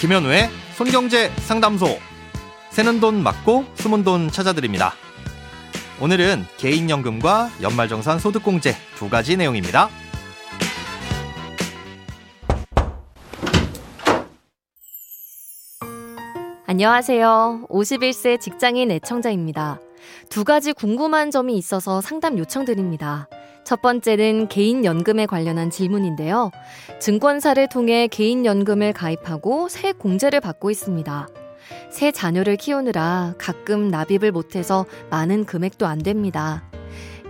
김현우의 0.00 0.48
손경제 0.76 1.28
상담소. 1.40 1.86
새는 2.70 3.00
돈 3.00 3.22
맞고 3.22 3.66
숨은 3.74 4.02
돈 4.02 4.30
찾아드립니다. 4.30 4.94
오늘은 6.00 6.46
개인연금과 6.56 7.50
연말정산 7.60 8.18
소득공제 8.18 8.74
두 8.96 9.10
가지 9.10 9.36
내용입니다. 9.36 9.90
안녕하세요. 16.64 17.66
51세 17.68 18.40
직장인 18.40 18.90
애청자입니다. 18.92 19.80
두 20.30 20.44
가지 20.44 20.72
궁금한 20.72 21.30
점이 21.30 21.58
있어서 21.58 22.00
상담 22.00 22.38
요청드립니다. 22.38 23.28
첫 23.64 23.82
번째는 23.82 24.48
개인연금에 24.48 25.26
관련한 25.26 25.70
질문인데요. 25.70 26.50
증권사를 26.98 27.68
통해 27.68 28.08
개인연금을 28.08 28.92
가입하고 28.92 29.68
새 29.68 29.92
공제를 29.92 30.40
받고 30.40 30.70
있습니다. 30.70 31.28
새 31.90 32.10
자녀를 32.12 32.56
키우느라 32.56 33.34
가끔 33.38 33.88
납입을 33.88 34.32
못해서 34.32 34.86
많은 35.10 35.44
금액도 35.44 35.86
안 35.86 35.98
됩니다. 35.98 36.64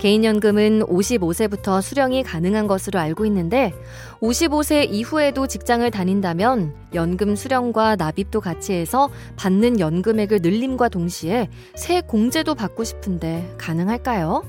개인연금은 0.01 0.79
55세부터 0.87 1.79
수령이 1.79 2.23
가능한 2.23 2.65
것으로 2.65 2.99
알고 2.99 3.27
있는데 3.27 3.71
55세 4.19 4.87
이후에도 4.89 5.45
직장을 5.45 5.89
다닌다면 5.91 6.73
연금 6.95 7.35
수령과 7.35 7.97
납입도 7.97 8.41
같이 8.41 8.73
해서 8.73 9.11
받는 9.35 9.79
연금액을 9.79 10.39
늘림과 10.41 10.89
동시에 10.89 11.49
새 11.75 12.01
공제도 12.01 12.55
받고 12.55 12.83
싶은데 12.83 13.53
가능할까요? 13.59 14.43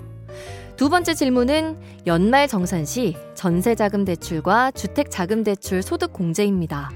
두 0.83 0.91
번째 0.91 1.15
질문은 1.15 1.79
연말 2.07 2.49
정산 2.49 2.85
시 2.85 3.15
전세자금 3.37 4.05
대출과 4.05 4.73
주택자금 4.73 5.45
대출 5.45 5.81
소득 5.81 6.13
공제입니다. 6.13 6.91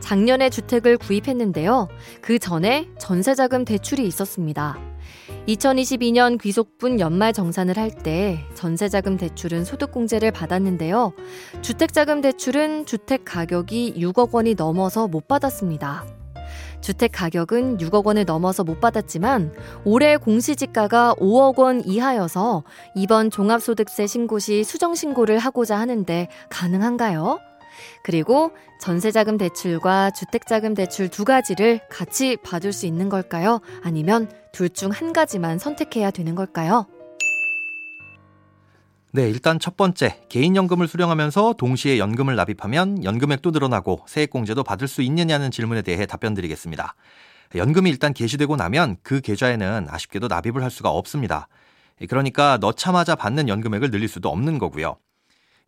작년에 0.00 0.50
주택을 0.50 0.98
구입했는데요. 0.98 1.88
그 2.20 2.38
전에 2.38 2.90
전세자금 2.98 3.64
대출이 3.64 4.06
있었습니다. 4.06 4.78
2022년 5.48 6.38
귀속분 6.38 7.00
연말 7.00 7.32
정산을 7.32 7.78
할 7.78 7.90
때 8.02 8.44
전세자금 8.52 9.16
대출은 9.16 9.64
소득공제를 9.64 10.30
받았는데요. 10.30 11.14
주택자금 11.62 12.20
대출은 12.20 12.84
주택 12.84 13.24
가격이 13.24 13.94
6억 13.96 14.32
원이 14.32 14.56
넘어서 14.56 15.08
못 15.08 15.26
받았습니다. 15.26 16.21
주택 16.82 17.12
가격은 17.12 17.78
6억 17.78 18.04
원을 18.04 18.24
넘어서 18.26 18.64
못 18.64 18.80
받았지만 18.80 19.54
올해 19.84 20.16
공시지가가 20.16 21.14
5억 21.18 21.58
원 21.58 21.82
이하여서 21.84 22.64
이번 22.94 23.30
종합소득세 23.30 24.06
신고 24.06 24.38
시 24.38 24.64
수정 24.64 24.94
신고를 24.94 25.38
하고자 25.38 25.78
하는데 25.78 26.28
가능한가요? 26.50 27.38
그리고 28.04 28.50
전세자금 28.80 29.38
대출과 29.38 30.10
주택자금 30.10 30.74
대출 30.74 31.08
두 31.08 31.24
가지를 31.24 31.80
같이 31.88 32.36
받을 32.44 32.72
수 32.72 32.86
있는 32.86 33.08
걸까요? 33.08 33.60
아니면 33.82 34.28
둘 34.52 34.68
중 34.68 34.90
한 34.90 35.12
가지만 35.12 35.58
선택해야 35.58 36.10
되는 36.10 36.34
걸까요? 36.34 36.86
네, 39.14 39.28
일단 39.28 39.58
첫 39.58 39.76
번째, 39.76 40.22
개인연금을 40.30 40.88
수령하면서 40.88 41.56
동시에 41.58 41.98
연금을 41.98 42.34
납입하면 42.34 43.04
연금액도 43.04 43.50
늘어나고 43.50 44.06
세액공제도 44.08 44.64
받을 44.64 44.88
수 44.88 45.02
있느냐는 45.02 45.50
질문에 45.50 45.82
대해 45.82 46.06
답변 46.06 46.32
드리겠습니다. 46.32 46.94
연금이 47.54 47.90
일단 47.90 48.14
개시되고 48.14 48.56
나면 48.56 48.96
그 49.02 49.20
계좌에는 49.20 49.88
아쉽게도 49.90 50.28
납입을 50.28 50.62
할 50.62 50.70
수가 50.70 50.88
없습니다. 50.88 51.48
그러니까 52.08 52.56
넣자마자 52.62 53.14
받는 53.14 53.50
연금액을 53.50 53.90
늘릴 53.90 54.08
수도 54.08 54.30
없는 54.30 54.58
거고요. 54.58 54.96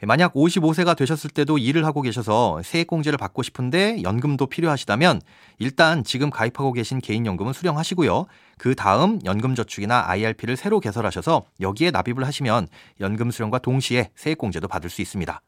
만약 0.02 0.34
55세가 0.34 0.96
되셨을 0.96 1.30
때도 1.30 1.56
일을 1.58 1.84
하고 1.84 2.02
계셔서 2.02 2.60
세액공제를 2.62 3.16
받고 3.16 3.42
싶은데 3.42 4.02
연금도 4.02 4.46
필요하시다면 4.46 5.20
일단 5.58 6.04
지금 6.04 6.30
가입하고 6.30 6.72
계신 6.72 7.00
개인연금은 7.00 7.52
수령하시고요. 7.52 8.26
그 8.58 8.74
다음 8.74 9.20
연금저축이나 9.24 10.08
IRP를 10.08 10.56
새로 10.56 10.80
개설하셔서 10.80 11.44
여기에 11.60 11.92
납입을 11.92 12.26
하시면 12.26 12.68
연금 13.00 13.30
수령과 13.30 13.60
동시에 13.60 14.10
세액공제도 14.16 14.68
받을 14.68 14.90
수 14.90 15.00
있습니다. 15.00 15.40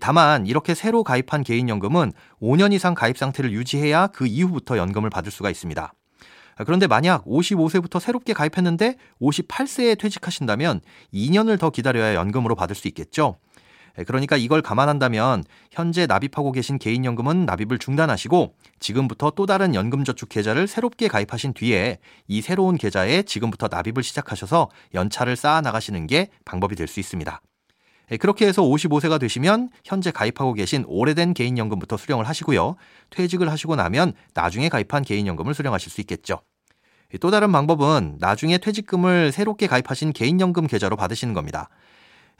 다만 0.00 0.46
이렇게 0.46 0.74
새로 0.74 1.04
가입한 1.04 1.42
개인연금은 1.42 2.12
5년 2.40 2.72
이상 2.72 2.94
가입 2.94 3.18
상태를 3.18 3.52
유지해야 3.52 4.06
그 4.06 4.26
이후부터 4.26 4.78
연금을 4.78 5.10
받을 5.10 5.30
수가 5.30 5.50
있습니다. 5.50 5.92
그런데 6.64 6.86
만약 6.86 7.24
55세부터 7.24 8.00
새롭게 8.00 8.32
가입했는데 8.32 8.96
58세에 9.20 9.98
퇴직하신다면 9.98 10.80
2년을 11.12 11.58
더 11.58 11.70
기다려야 11.70 12.14
연금으로 12.14 12.54
받을 12.54 12.76
수 12.76 12.88
있겠죠. 12.88 13.38
예, 13.98 14.04
그러니까 14.04 14.36
이걸 14.36 14.62
감안한다면 14.62 15.44
현재 15.70 16.06
납입하고 16.06 16.52
계신 16.52 16.78
개인연금은 16.78 17.46
납입을 17.46 17.78
중단하시고 17.78 18.54
지금부터 18.80 19.30
또 19.30 19.46
다른 19.46 19.74
연금저축 19.74 20.28
계좌를 20.28 20.66
새롭게 20.66 21.08
가입하신 21.08 21.54
뒤에 21.54 21.98
이 22.28 22.40
새로운 22.42 22.76
계좌에 22.76 23.22
지금부터 23.22 23.68
납입을 23.70 24.02
시작하셔서 24.02 24.68
연차를 24.94 25.36
쌓아 25.36 25.60
나가시는 25.60 26.06
게 26.06 26.28
방법이 26.44 26.76
될 26.76 26.88
수 26.92 27.00
있습니다. 27.00 27.40
예, 28.10 28.16
그렇게 28.16 28.46
해서 28.46 28.62
55세가 28.62 29.18
되시면 29.18 29.70
현재 29.84 30.10
가입하고 30.10 30.52
계신 30.52 30.84
오래된 30.86 31.34
개인연금부터 31.34 31.96
수령을 31.96 32.28
하시고요. 32.28 32.76
퇴직을 33.10 33.50
하시고 33.50 33.76
나면 33.76 34.12
나중에 34.34 34.68
가입한 34.68 35.02
개인연금을 35.04 35.54
수령하실 35.54 35.90
수 35.90 36.00
있겠죠. 36.02 36.42
예, 37.14 37.18
또 37.18 37.30
다른 37.30 37.52
방법은 37.52 38.16
나중에 38.20 38.58
퇴직금을 38.58 39.32
새롭게 39.32 39.66
가입하신 39.66 40.12
개인연금 40.12 40.66
계좌로 40.66 40.96
받으시는 40.96 41.34
겁니다. 41.34 41.68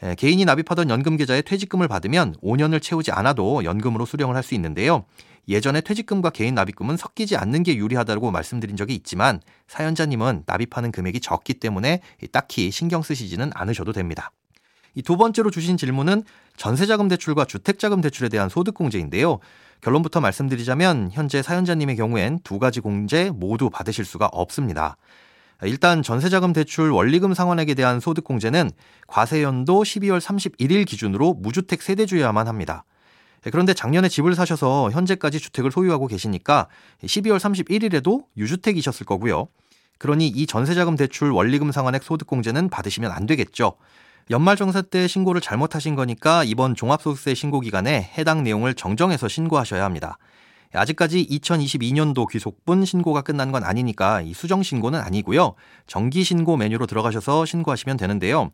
예, 0.04 0.14
개인이 0.14 0.44
납입하던 0.44 0.90
연금 0.90 1.16
계좌에 1.16 1.42
퇴직금을 1.42 1.88
받으면 1.88 2.34
5년을 2.42 2.82
채우지 2.82 3.12
않아도 3.12 3.64
연금으로 3.64 4.04
수령을 4.04 4.36
할 4.36 4.42
수 4.42 4.54
있는데요. 4.54 5.04
예전에 5.48 5.80
퇴직금과 5.80 6.30
개인 6.30 6.54
납입금은 6.54 6.96
섞이지 6.96 7.36
않는 7.36 7.62
게 7.62 7.76
유리하다고 7.76 8.30
말씀드린 8.30 8.76
적이 8.76 8.94
있지만 8.96 9.40
사연자님은 9.68 10.44
납입하는 10.46 10.90
금액이 10.92 11.20
적기 11.20 11.54
때문에 11.54 12.00
딱히 12.32 12.70
신경 12.70 13.02
쓰시지는 13.02 13.50
않으셔도 13.54 13.92
됩니다. 13.92 14.32
이 14.94 15.02
두 15.02 15.16
번째로 15.16 15.50
주신 15.50 15.76
질문은 15.76 16.22
전세자금 16.56 17.08
대출과 17.08 17.44
주택자금 17.46 18.00
대출에 18.00 18.28
대한 18.28 18.48
소득공제인데요. 18.48 19.38
결론부터 19.80 20.20
말씀드리자면 20.20 21.10
현재 21.12 21.42
사연자님의 21.42 21.96
경우엔 21.96 22.40
두 22.44 22.58
가지 22.58 22.80
공제 22.80 23.30
모두 23.30 23.70
받으실 23.70 24.04
수가 24.04 24.26
없습니다. 24.26 24.96
일단 25.62 26.02
전세자금 26.02 26.52
대출 26.52 26.90
원리금 26.90 27.34
상환액에 27.34 27.74
대한 27.74 28.00
소득공제는 28.00 28.70
과세연도 29.06 29.82
12월 29.82 30.20
31일 30.20 30.86
기준으로 30.86 31.34
무주택 31.34 31.82
세대주여야만 31.82 32.48
합니다. 32.48 32.84
그런데 33.50 33.74
작년에 33.74 34.08
집을 34.08 34.34
사셔서 34.34 34.90
현재까지 34.90 35.40
주택을 35.40 35.70
소유하고 35.72 36.06
계시니까 36.06 36.68
12월 37.04 37.38
31일에도 37.38 38.24
유주택이셨을 38.36 39.06
거고요. 39.06 39.48
그러니 39.98 40.28
이 40.28 40.46
전세자금 40.46 40.96
대출 40.96 41.30
원리금 41.30 41.70
상환액 41.70 42.02
소득공제는 42.02 42.68
받으시면 42.68 43.10
안 43.10 43.26
되겠죠. 43.26 43.74
연말정산 44.30 44.84
때 44.90 45.06
신고를 45.06 45.40
잘못하신 45.40 45.94
거니까 45.94 46.44
이번 46.44 46.74
종합소득세 46.74 47.34
신고 47.34 47.60
기간에 47.60 48.10
해당 48.16 48.42
내용을 48.42 48.74
정정해서 48.74 49.28
신고하셔야 49.28 49.84
합니다. 49.84 50.18
아직까지 50.74 51.26
2022년도 51.28 52.28
귀속분 52.30 52.84
신고가 52.84 53.22
끝난 53.22 53.52
건 53.52 53.64
아니니까 53.64 54.20
이 54.22 54.32
수정 54.32 54.62
신고는 54.62 55.00
아니고요. 55.00 55.54
정기 55.86 56.24
신고 56.24 56.56
메뉴로 56.56 56.86
들어가셔서 56.86 57.44
신고하시면 57.44 57.96
되는데요. 57.96 58.50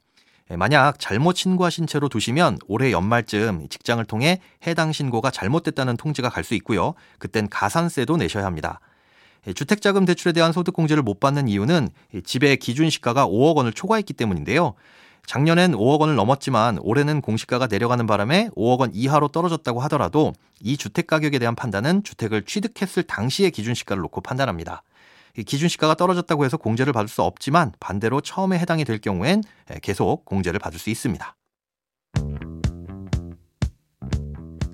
예, 0.51 0.57
만약 0.57 0.99
잘못 0.99 1.37
신고하신 1.37 1.87
채로 1.87 2.09
두시면 2.09 2.59
올해 2.67 2.91
연말쯤 2.91 3.69
직장을 3.69 4.03
통해 4.07 4.41
해당 4.67 4.93
신고가 4.93 5.31
잘못됐다는 5.31 5.97
통지가 5.97 6.31
갈 6.31 6.45
수 6.45 6.55
있고요. 6.55 6.95
그땐 7.19 7.49
가산세도 7.51 8.17
내셔야 8.17 8.47
합니다. 8.47 8.81
예, 9.47 9.53
주택자금 9.53 10.05
대출에 10.05 10.33
대한 10.33 10.53
소득공제를 10.53 11.03
못 11.03 11.21
받는 11.21 11.49
이유는 11.49 11.89
집의 12.25 12.57
기준 12.57 12.91
시가가 12.91 13.27
5억 13.27 13.57
원을 13.57 13.73
초과했기 13.73 14.15
때문인데요. 14.15 14.75
작년엔 15.27 15.73
5억 15.73 16.01
원을 16.01 16.15
넘었지만 16.15 16.79
올해는 16.81 17.21
공시가가 17.21 17.67
내려가는 17.67 18.07
바람에 18.07 18.51
5억 18.57 18.81
원 18.81 18.91
이하로 18.95 19.29
떨어졌다고 19.29 19.81
하더라도 19.81 20.33
이 20.61 20.77
주택 20.77 21.07
가격에 21.07 21.39
대한 21.39 21.55
판단은 21.55 22.03
주택을 22.03 22.43
취득했을 22.43 23.03
당시의 23.03 23.51
기준 23.51 23.75
시가를 23.75 24.03
놓고 24.03 24.21
판단합니다. 24.23 24.83
기준 25.47 25.69
시가가 25.69 25.95
떨어졌다고 25.95 26.45
해서 26.45 26.57
공제를 26.57 26.93
받을 26.93 27.09
수 27.09 27.23
없지만 27.23 27.73
반대로 27.79 28.21
처음에 28.21 28.59
해당이 28.59 28.85
될 28.85 28.99
경우엔 28.99 29.43
계속 29.83 30.25
공제를 30.25 30.59
받을 30.59 30.79
수 30.79 30.91
있습니다. 30.91 31.37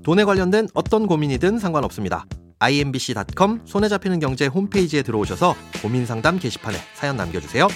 돈에 0.02 0.24
관련된 0.24 0.68
어떤 0.74 1.06
고민이든 1.06 1.58
상관없습니다. 1.58 2.26
imbc.com 2.58 3.62
손에 3.64 3.88
잡히는 3.88 4.20
경제 4.20 4.46
홈페이지에 4.46 5.02
들어오셔서 5.02 5.54
고민 5.82 6.06
상담 6.06 6.38
게시판에 6.38 6.78
사연 6.94 7.16
남겨주세요. 7.16 7.68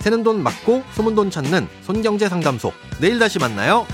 새는 0.00 0.22
돈 0.22 0.42
맞고 0.42 0.82
소문 0.92 1.14
돈 1.14 1.30
찾는 1.30 1.68
손경제 1.82 2.28
상담소. 2.28 2.72
내일 3.00 3.18
다시 3.18 3.38
만나요. 3.38 3.86